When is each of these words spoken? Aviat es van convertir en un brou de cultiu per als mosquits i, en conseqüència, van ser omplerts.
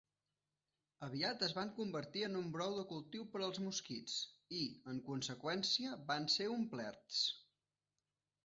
Aviat 1.07 1.43
es 1.47 1.51
van 1.57 1.73
convertir 1.79 2.23
en 2.29 2.39
un 2.39 2.47
brou 2.55 2.73
de 2.79 2.85
cultiu 2.93 3.27
per 3.35 3.41
als 3.49 3.61
mosquits 3.67 4.17
i, 4.61 4.65
en 4.95 5.03
conseqüència, 5.11 5.95
van 6.11 6.27
ser 6.39 6.49
omplerts. 6.59 7.21